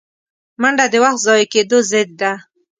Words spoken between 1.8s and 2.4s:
ضد ده